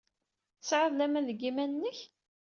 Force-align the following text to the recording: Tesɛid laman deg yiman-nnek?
Tesɛid 0.59 0.93
laman 0.95 1.25
deg 1.29 1.39
yiman-nnek? 1.43 1.99